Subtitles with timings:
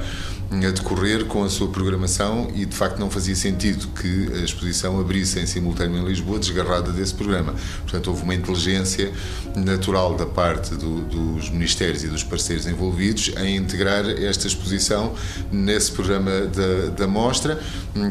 [0.50, 5.00] a decorrer com a sua programação e de facto não fazia sentido que a exposição
[5.00, 7.54] abrisse em simultâneo em Lisboa desgarrada desse programa.
[7.84, 9.12] Portanto, houve uma inteligência
[9.56, 15.14] natural da parte do, dos ministérios e dos parceiros envolvidos em integrar esta exposição
[15.52, 17.60] nesse programa da, da mostra,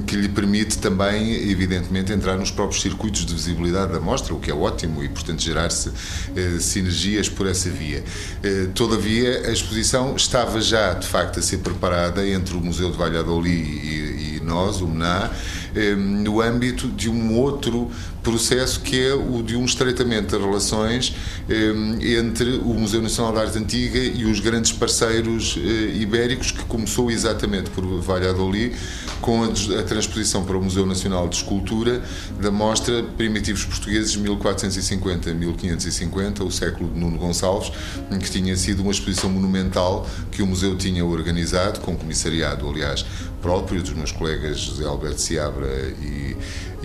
[0.06, 4.50] que lhe permite também, evidentemente, entrar nos próprios circuitos de visibilidade da mostra, o que
[4.50, 5.90] é ótimo e, portanto, gerar-se
[6.34, 8.04] eh, sinergias por essa via.
[8.42, 12.96] Eh, todavia, a exposição estava já, de facto, a ser preparada entre o Museu de
[12.96, 15.30] Valladolid e, e nós, o MENA,
[15.74, 17.90] eh, no âmbito de um outro
[18.26, 21.14] processo que é o de um estreitamento de relações
[21.48, 26.64] eh, entre o Museu Nacional de Arte Antiga e os grandes parceiros eh, ibéricos, que
[26.64, 28.74] começou exatamente por Valladolid,
[29.20, 29.46] com a,
[29.78, 32.02] a transposição para o Museu Nacional de Escultura
[32.40, 37.70] da mostra Primitivos Portugueses 1450-1550, o século de Nuno Gonçalves,
[38.20, 43.06] que tinha sido uma exposição monumental que o museu tinha organizado, com comissariado, aliás,
[43.46, 45.68] próprio dos meus colegas José Alberto Seabra
[46.02, 46.36] e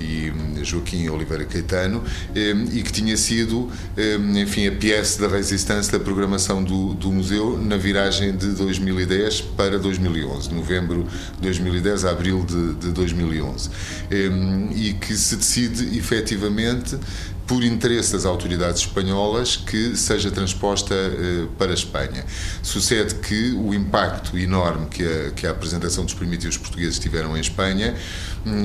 [0.01, 0.31] e
[0.63, 2.03] Joaquim Oliveira Caetano,
[2.71, 3.69] e que tinha sido,
[4.35, 9.77] enfim, a pièce da resistência da programação do, do museu na viragem de 2010 para
[9.77, 13.69] 2011, novembro de 2010 a abril de, de 2011,
[14.75, 16.97] e que se decide efetivamente
[17.51, 22.23] por interesse das autoridades espanholas, que seja transposta eh, para a Espanha.
[22.63, 27.41] Sucede que o impacto enorme que a, que a apresentação dos primitivos portugueses tiveram em
[27.41, 27.93] Espanha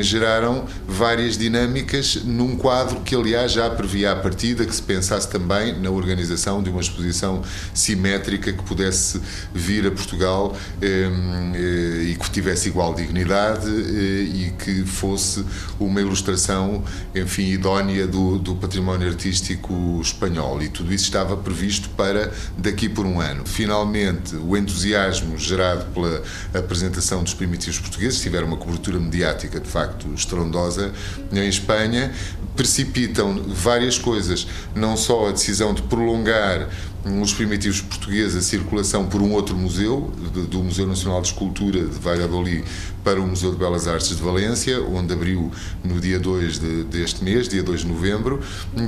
[0.01, 5.79] geraram várias dinâmicas num quadro que, aliás, já previa à partida que se pensasse também
[5.79, 7.43] na organização de uma exposição
[7.75, 9.21] simétrica que pudesse
[9.53, 11.09] vir a Portugal eh,
[11.55, 15.45] eh, e que tivesse igual dignidade e que fosse
[15.79, 16.83] uma ilustração,
[17.15, 23.05] enfim, idónea do, do património artístico espanhol e tudo isso estava previsto para daqui por
[23.05, 23.45] um ano.
[23.45, 26.23] Finalmente, o entusiasmo gerado pela
[26.55, 30.93] apresentação dos primitivos portugueses, tiveram uma cobertura mediática de facto estrondosa
[31.33, 32.13] em Espanha,
[32.55, 36.69] precipitam várias coisas, não só a decisão de prolongar
[37.23, 40.13] os primitivos portugueses a circulação por um outro museu,
[40.51, 42.65] do Museu Nacional de Escultura de Valladolid
[43.05, 45.53] para o Museu de Belas Artes de Valência, onde abriu
[45.85, 48.41] no dia 2 de, deste mês, dia 2 de novembro,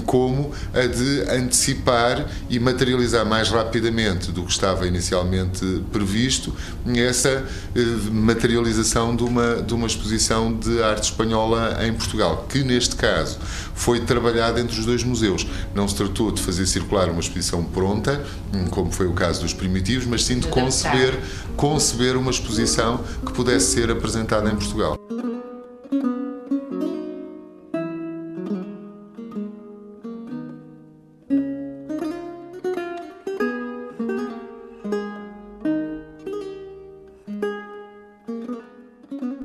[0.04, 6.52] como a de antecipar e materializar mais rapidamente do que estava inicialmente previsto
[6.96, 7.44] essa
[7.76, 7.80] eh,
[8.10, 13.38] materialização de uma, de uma exposição de arte espanhola em Portugal, que neste caso
[13.78, 15.46] foi trabalhada entre os dois museus.
[15.74, 18.24] Não se tratou de fazer circular uma exposição pronta,
[18.70, 21.18] como foi o caso dos primitivos, mas sim de conceber,
[21.56, 24.98] conceber uma exposição que pudesse ser apresentada apresentada em Portugal.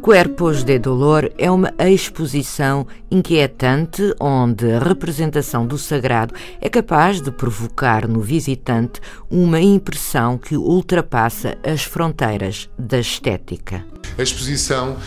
[0.03, 7.31] Cuerpos de Dolor é uma exposição inquietante onde a representação do sagrado é capaz de
[7.31, 8.99] provocar no visitante
[9.31, 13.85] uma impressão que ultrapassa as fronteiras da estética.
[14.17, 14.97] A exposição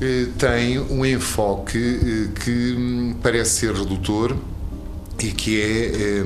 [0.00, 4.34] eh, tem um enfoque eh, que hum, parece ser redutor
[5.22, 6.24] e que é, é,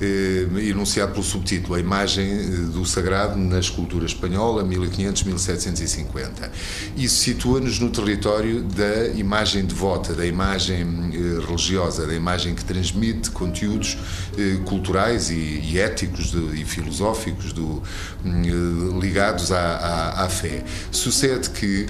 [0.00, 6.50] enunciado pelo subtítulo A Imagem eh, do Sagrado na Escultura Espanhola, 1500-1750.
[6.96, 10.82] Isso situa-nos no território da imagem devota, da imagem
[11.12, 13.98] eh, religiosa, da imagem que transmite conteúdos
[14.38, 17.82] eh, culturais e, e éticos de, e filosóficos do,
[18.24, 20.64] hum, ligados à, à, à, fé.
[20.90, 21.86] Sucede que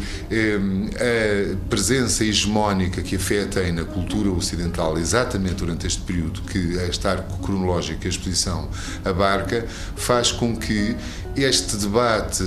[0.97, 6.79] a presença hegemónica que a fé tem na cultura ocidental, exatamente durante este período, que
[6.79, 8.69] esta arco cronológico que a exposição
[9.05, 10.97] abarca faz com que
[11.37, 12.43] este debate,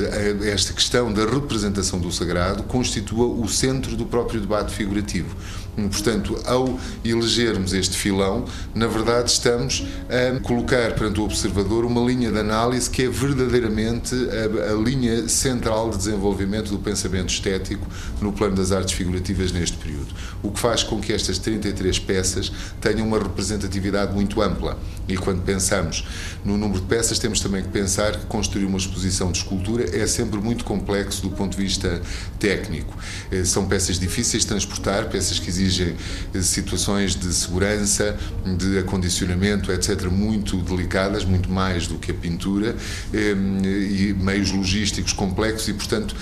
[0.45, 5.35] esta questão da representação do sagrado, constitua o centro do próprio debate figurativo.
[5.75, 12.31] Portanto, ao elegermos este filão, na verdade estamos a colocar perante o observador uma linha
[12.31, 17.87] de análise que é verdadeiramente a, a linha central de desenvolvimento do pensamento estético
[18.21, 20.13] no plano das artes figurativas neste período.
[20.43, 24.77] O que faz com que estas 33 peças tenham uma representatividade muito ampla.
[25.07, 26.05] E quando pensamos
[26.45, 30.07] no número de peças, temos também que pensar que construir uma exposição de escultura é
[30.07, 32.01] sempre muito complexo do ponto de vista
[32.39, 32.97] técnico.
[33.31, 35.95] Eh, são peças difíceis de transportar, peças que exigem
[36.33, 38.18] eh, situações de segurança,
[38.57, 42.75] de acondicionamento, etc., muito delicadas, muito mais do que a pintura,
[43.13, 46.15] eh, e meios logísticos complexos, e, portanto,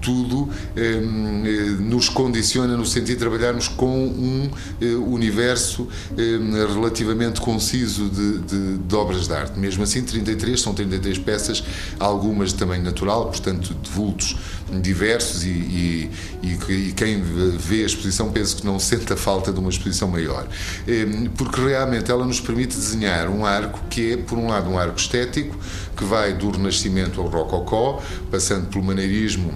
[0.00, 0.48] tudo
[1.80, 4.50] nos condiciona no sentido de trabalharmos com um
[5.10, 5.88] universo
[6.74, 9.58] relativamente conciso de, de, de obras de arte.
[9.58, 11.64] Mesmo assim, 33 são 33 peças
[11.98, 14.36] algumas de tamanho natural, portanto de vultos
[14.80, 16.10] diversos e, e,
[16.42, 20.46] e, quem vê a exposição pensa que não sente a falta de uma exposição maior.
[20.86, 24.78] Ehm, porque realmente ela nos permite desenhar um arco que é, por um lado, um
[24.78, 25.56] arco estético,
[25.96, 29.52] que vai do Renascimento ao Rococó, passando pelo maneirismo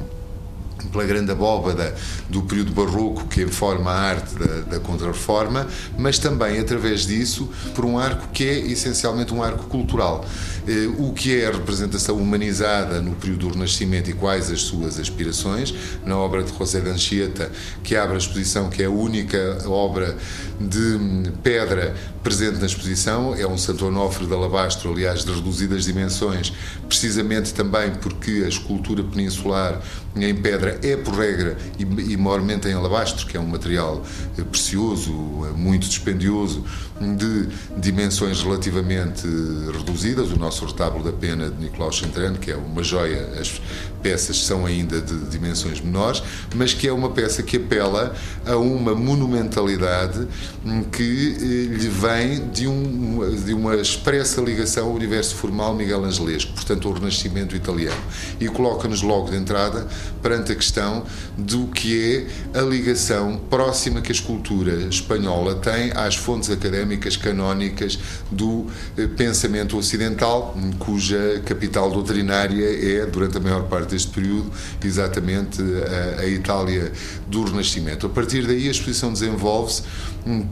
[0.87, 1.95] pela grande abóbada
[2.29, 5.67] do período barroco que informa a arte da, da Contra-Reforma,
[5.99, 10.25] mas também através disso por um arco que é essencialmente um arco cultural.
[10.67, 14.99] Eh, o que é a representação humanizada no período do Renascimento e quais as suas
[14.99, 17.51] aspirações, na obra de José de Anchieta,
[17.83, 20.17] que abre a exposição, que é a única obra
[20.61, 26.53] de pedra presente na exposição, é um Santo Onofre de alabastro, aliás, de reduzidas dimensões,
[26.87, 29.81] precisamente também porque a escultura peninsular
[30.17, 34.03] em pedra é, por regra, e, e maiormente em alabastro, que é um material
[34.37, 35.13] eh, precioso,
[35.47, 36.65] eh, muito dispendioso,
[37.01, 39.27] de dimensões relativamente
[39.73, 40.33] reduzidas.
[40.33, 43.61] O nosso retábulo da pena de Nicolau Chantrano, que é uma joia, as
[44.03, 46.23] peças são ainda de dimensões menores,
[46.55, 48.15] mas que é uma peça que apela
[48.47, 50.27] a uma monumentalidade
[50.65, 56.05] hum, que eh, lhe vem de, um, de uma expressa ligação ao universo formal Miguel
[56.05, 58.00] Angelesco, portanto, ao Renascimento italiano,
[58.41, 59.87] e coloca-nos logo de entrada
[60.23, 61.05] perante a questão
[61.37, 67.99] do que é a ligação próxima que a escultura espanhola tem às fontes académicas canónicas
[68.31, 68.67] do
[68.97, 74.50] eh, pensamento ocidental, cuja capital doutrinária é, durante a maior parte deste período,
[74.85, 76.93] exatamente a, a Itália
[77.26, 78.06] do Renascimento.
[78.06, 79.82] A partir daí, a exposição desenvolve-se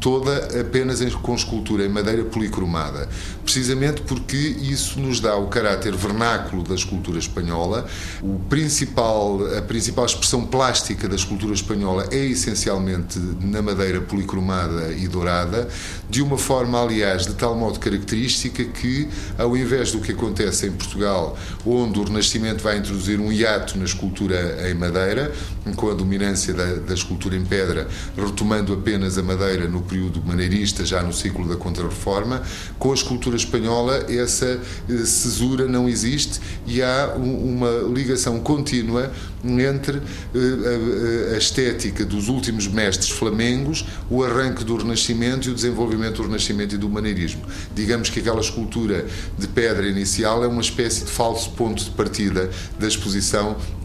[0.00, 3.08] toda apenas com escultura em madeira policromada,
[3.44, 7.86] precisamente porque isso nos dá o caráter vernáculo da escultura espanhola.
[8.22, 15.06] O principal, a principal expressão plástica da escultura espanhola é essencialmente na madeira policromada e
[15.08, 15.68] dourada,
[16.08, 20.72] de uma forma, aliás, de tal modo característica que, ao invés do que acontece em
[20.72, 25.32] Portugal, onde o Renascimento vai introduzir um hiato na escultura em madeira,
[25.74, 30.84] com a dominância da, da escultura em pedra, retomando apenas a madeira no período maneirista,
[30.84, 32.42] já no ciclo da Contra-Reforma.
[32.78, 39.10] Com a escultura espanhola, essa eh, cesura não existe e há uma ligação contínua
[39.44, 39.98] entre
[40.34, 46.22] eh, a estética dos últimos mestres flamengos, o arranque do Renascimento e o desenvolvimento do
[46.24, 47.42] Renascimento e do maneirismo.
[47.74, 49.06] Digamos que aquela escultura
[49.38, 53.15] de pedra inicial é uma espécie de falso ponto de partida da exposição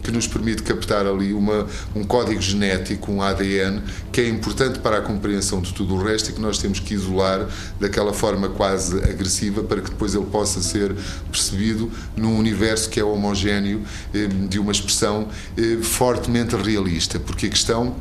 [0.02, 4.98] que nos permite captar ali uma, um código genético, um ADN, que é importante para
[4.98, 7.46] a compreensão de tudo o resto e que nós temos que isolar
[7.78, 10.94] daquela forma quase agressiva para que depois ele possa ser
[11.30, 17.50] percebido num universo que é homogéneo eh, de uma expressão eh, fortemente realista, porque a
[17.50, 17.94] questão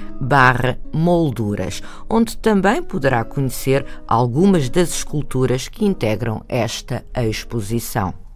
[0.92, 8.27] molduras, onde também poderá conhecer algumas das esculturas que integram esta exposição.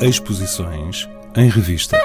[0.00, 1.98] Exposições em revista.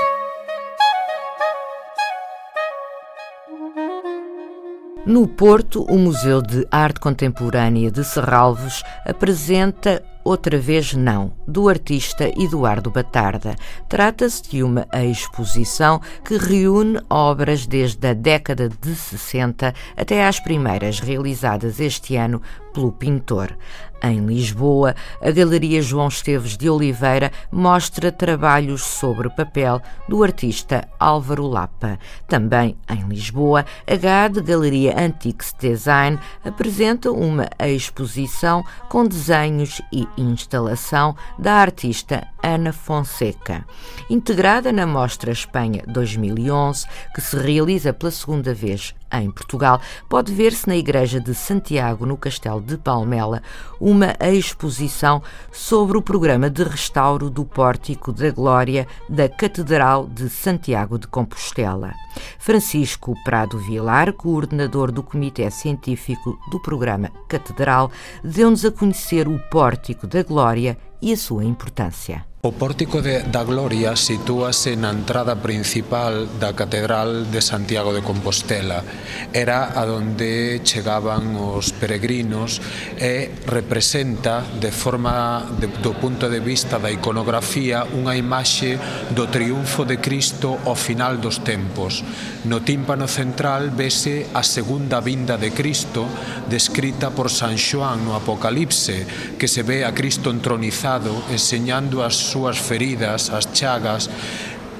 [5.06, 12.32] No Porto, o Museu de Arte Contemporânea de Serralvos apresenta Outra vez não, do artista
[12.42, 13.58] Eduardo Batarda.
[13.90, 21.02] Trata-se de uma exposição que reúne obras desde a década de 60 até às primeiras
[21.02, 22.42] realizadas este ano
[22.74, 23.54] pelo pintor.
[24.06, 31.48] Em Lisboa, a Galeria João Esteves de Oliveira mostra trabalhos sobre papel do artista Álvaro
[31.48, 31.98] Lapa.
[32.28, 41.16] Também em Lisboa, a GAD Galeria Antiques Design apresenta uma exposição com desenhos e instalação
[41.40, 43.66] da artista Ana Fonseca.
[44.10, 50.68] Integrada na Mostra Espanha 2011, que se realiza pela segunda vez em Portugal, pode ver-se
[50.68, 53.42] na Igreja de Santiago, no Castelo de Palmela,
[53.80, 60.98] uma exposição sobre o programa de restauro do Pórtico da Glória da Catedral de Santiago
[60.98, 61.94] de Compostela.
[62.40, 67.92] Francisco Prado Vilar, coordenador do Comitê Científico do programa Catedral,
[68.24, 72.33] deu-nos a conhecer o Pórtico da Glória e a sua importância.
[72.46, 78.84] O pórtico de, da Gloria sitúase na entrada principal da Catedral de Santiago de Compostela.
[79.32, 82.60] Era a donde chegaban os peregrinos
[83.00, 88.76] e representa de forma de, do punto de vista da iconografía unha imaxe
[89.16, 92.04] do triunfo de Cristo ao final dos tempos.
[92.44, 96.04] No tímpano central vese a segunda vinda de Cristo
[96.52, 99.08] descrita por San Xoán no Apocalipse,
[99.40, 104.10] que se ve a Cristo entronizado enseñando as súas feridas, as chagas,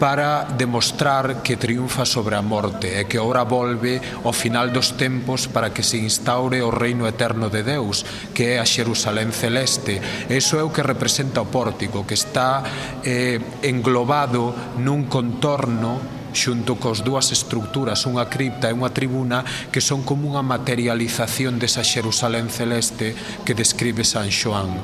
[0.02, 5.46] para demostrar que triunfa sobre a morte e que ora volve ao final dos tempos
[5.46, 8.02] para que se instaure o reino eterno de Deus,
[8.34, 10.02] que é a Xerusalén celeste.
[10.28, 12.66] Eso é o que representa o pórtico, que está
[13.06, 20.04] eh, englobado nun contorno xunto cos dúas estructuras, unha cripta e unha tribuna, que son
[20.04, 24.76] como unha materialización desa Xerusalén celeste que describe San Xoán.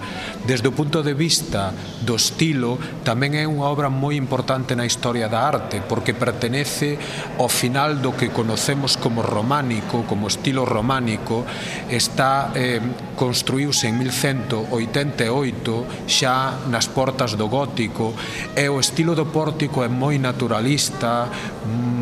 [0.45, 1.73] Desde o punto de vista
[2.05, 6.95] do estilo, tamén é unha obra moi importante na historia da arte, porque pertenece
[7.41, 11.43] ao final do que conocemos como románico, como estilo románico,
[11.89, 12.79] está eh,
[13.19, 18.15] construíuse en 1188 xa nas portas do gótico
[18.55, 21.27] e o estilo do pórtico é moi naturalista,
[21.67, 21.98] moi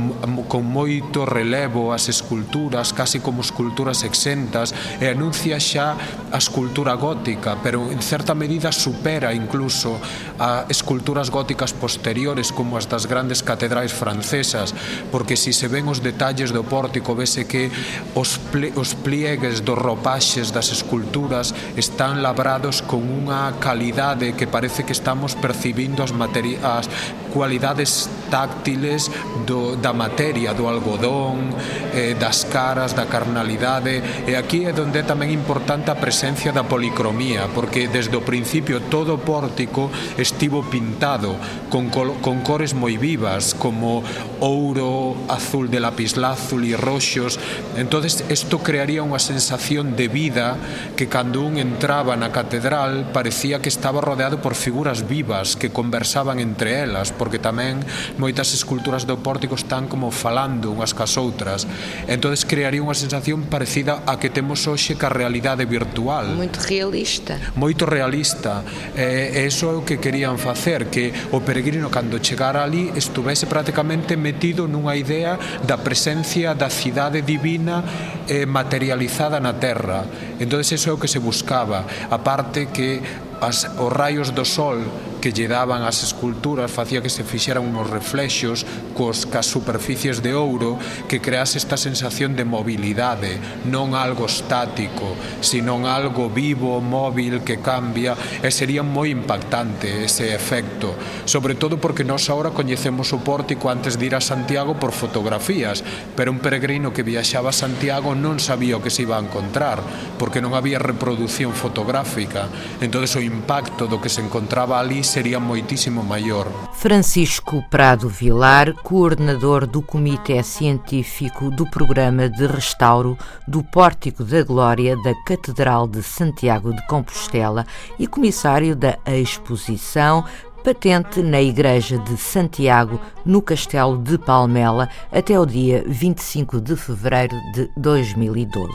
[0.47, 5.97] con moito relevo as esculturas, casi como esculturas exentas, e anuncia xa
[6.31, 9.99] a escultura gótica, pero en certa medida supera incluso
[10.39, 14.73] a esculturas góticas posteriores como as das grandes catedrais francesas,
[15.11, 17.71] porque si se ven os detalles do pórtico, vese que
[18.13, 24.83] os, plie, os pliegues dos ropaxes das esculturas están labrados con unha calidade que parece
[24.83, 26.89] que estamos percibindo as, materi as
[27.33, 29.11] cualidades táctiles
[29.45, 31.49] do, da materia do algodón,
[31.97, 36.69] eh, das caras, da carnalidade, e aquí é onde é tamén importante a presencia da
[36.69, 39.89] policromía, porque desde o principio todo o pórtico
[40.21, 41.33] estivo pintado
[41.73, 44.05] con, col con cores moi vivas, como
[44.39, 47.41] ouro, azul de lapislázuli, roxos.
[47.75, 50.61] Entonces, isto crearía unha sensación de vida
[50.93, 56.39] que cando un entraba na catedral parecía que estaba rodeado por figuras vivas que conversaban
[56.39, 57.81] entre elas, porque tamén
[58.21, 61.65] moitas esculturas do pórtico están como falando unhas cas outras.
[62.05, 66.35] Entonces crearía unha sensación parecida a que temos hoxe ca realidade virtual.
[66.35, 67.39] Moito realista.
[67.55, 68.61] Moito realista.
[68.93, 73.47] E eh, eso é o que querían facer, que o peregrino cando chegara ali estuvese
[73.47, 77.83] prácticamente metido nunha idea da presencia da cidade divina
[78.27, 80.05] eh, materializada na terra.
[80.39, 81.87] Entonces eso é o que se buscaba.
[82.11, 83.01] A parte que
[83.41, 84.81] as, os raios do sol
[85.19, 90.37] que lle daban as esculturas facía que se fixeran uns reflexos cos cas superficies de
[90.37, 90.77] ouro
[91.09, 98.13] que crease esta sensación de mobilidade, non algo estático, sino algo vivo, móvil, que cambia,
[98.41, 100.93] e sería moi impactante ese efecto,
[101.25, 105.81] sobre todo porque nós agora coñecemos o pórtico antes de ir a Santiago por fotografías,
[106.13, 109.81] pero un peregrino que viaxaba a Santiago non sabía o que se iba a encontrar,
[110.21, 112.51] porque non había reproducción fotográfica,
[112.83, 116.47] entonces o impacto do que se encontraba ali sería moitísimo maior.
[116.73, 124.95] Francisco Prado Vilar, coordenador do Comitê Científico do Programa de Restauro do Pórtico da Glória
[124.97, 127.65] da Catedral de Santiago de Compostela
[127.97, 130.23] e comissário da exposição
[130.67, 137.37] patente na Igreja de Santiago, no Castelo de Palmela, até o dia 25 de fevereiro
[137.53, 138.73] de 2012.